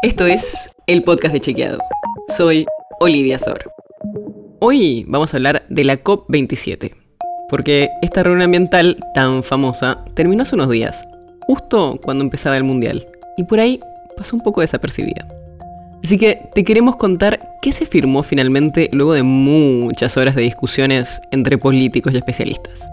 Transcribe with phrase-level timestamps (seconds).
[0.00, 1.80] Esto es el podcast de Chequeado.
[2.36, 2.66] Soy
[3.00, 3.72] Olivia Sor.
[4.60, 6.94] Hoy vamos a hablar de la COP27,
[7.48, 11.04] porque esta reunión ambiental tan famosa terminó hace unos días,
[11.48, 13.80] justo cuando empezaba el Mundial, y por ahí
[14.16, 15.26] pasó un poco desapercibida.
[16.04, 21.20] Así que te queremos contar qué se firmó finalmente luego de muchas horas de discusiones
[21.32, 22.88] entre políticos y especialistas.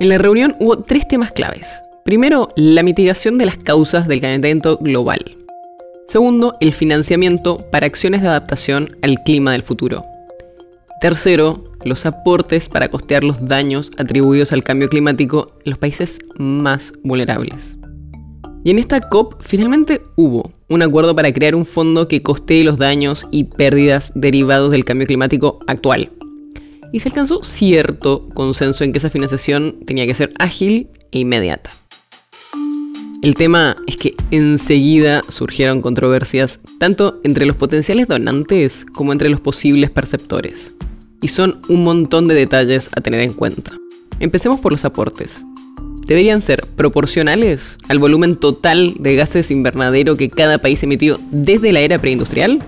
[0.00, 1.82] En la reunión hubo tres temas claves.
[2.04, 5.24] Primero, la mitigación de las causas del calentamiento global.
[6.08, 10.02] Segundo, el financiamiento para acciones de adaptación al clima del futuro.
[11.00, 16.92] Tercero, los aportes para costear los daños atribuidos al cambio climático en los países más
[17.02, 17.76] vulnerables.
[18.62, 22.78] Y en esta COP finalmente hubo un acuerdo para crear un fondo que costee los
[22.78, 26.10] daños y pérdidas derivados del cambio climático actual.
[26.92, 31.70] Y se alcanzó cierto consenso en que esa financiación tenía que ser ágil e inmediata.
[33.26, 39.40] El tema es que enseguida surgieron controversias tanto entre los potenciales donantes como entre los
[39.40, 40.72] posibles perceptores.
[41.20, 43.72] Y son un montón de detalles a tener en cuenta.
[44.20, 45.44] Empecemos por los aportes.
[46.06, 51.80] ¿Deberían ser proporcionales al volumen total de gases invernadero que cada país emitió desde la
[51.80, 52.62] era preindustrial?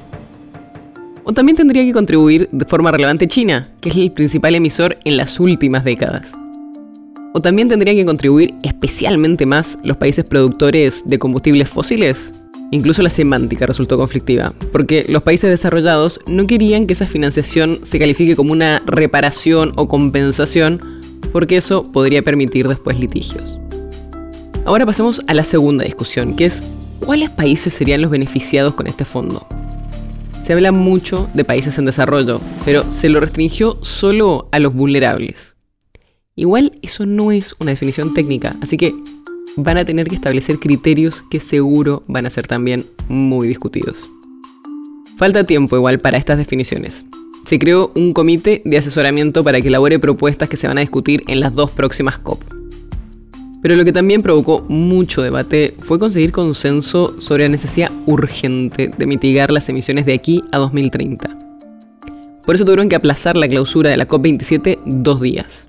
[1.22, 5.18] ¿O también tendría que contribuir de forma relevante China, que es el principal emisor en
[5.18, 6.32] las últimas décadas?
[7.38, 12.32] ¿O también tendrían que contribuir especialmente más los países productores de combustibles fósiles?
[12.72, 18.00] Incluso la semántica resultó conflictiva, porque los países desarrollados no querían que esa financiación se
[18.00, 20.80] califique como una reparación o compensación,
[21.30, 23.56] porque eso podría permitir después litigios.
[24.64, 26.64] Ahora pasemos a la segunda discusión, que es
[26.98, 29.46] ¿cuáles países serían los beneficiados con este fondo?
[30.42, 35.54] Se habla mucho de países en desarrollo, pero se lo restringió solo a los vulnerables.
[36.38, 38.94] Igual eso no es una definición técnica, así que
[39.56, 44.08] van a tener que establecer criterios que seguro van a ser también muy discutidos.
[45.16, 47.04] Falta tiempo igual para estas definiciones.
[47.44, 51.24] Se creó un comité de asesoramiento para que elabore propuestas que se van a discutir
[51.26, 52.40] en las dos próximas COP.
[53.60, 59.06] Pero lo que también provocó mucho debate fue conseguir consenso sobre la necesidad urgente de
[59.06, 61.36] mitigar las emisiones de aquí a 2030.
[62.46, 65.67] Por eso tuvieron que aplazar la clausura de la COP27 dos días.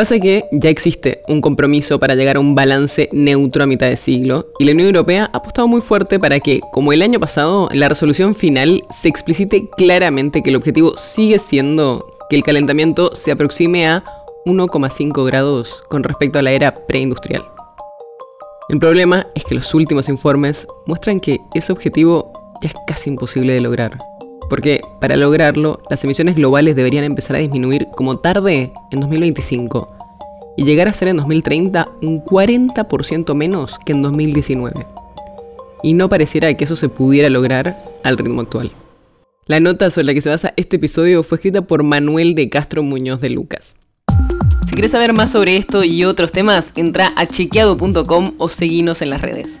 [0.00, 3.98] Pasa que ya existe un compromiso para llegar a un balance neutro a mitad de
[3.98, 7.68] siglo y la Unión Europea ha apostado muy fuerte para que, como el año pasado,
[7.74, 13.30] la resolución final se explicite claramente que el objetivo sigue siendo que el calentamiento se
[13.30, 14.02] aproxime a
[14.46, 17.44] 1,5 grados con respecto a la era preindustrial.
[18.70, 22.32] El problema es que los últimos informes muestran que ese objetivo
[22.62, 23.98] ya es casi imposible de lograr
[24.50, 29.96] porque para lograrlo las emisiones globales deberían empezar a disminuir como tarde en 2025
[30.56, 34.86] y llegar a ser en 2030 un 40% menos que en 2019.
[35.82, 38.72] Y no pareciera que eso se pudiera lograr al ritmo actual.
[39.46, 42.82] La nota sobre la que se basa este episodio fue escrita por Manuel de Castro
[42.82, 43.74] Muñoz de Lucas.
[44.66, 49.10] Si quieres saber más sobre esto y otros temas, entra a chequeado.com o seguinos en
[49.10, 49.60] las redes.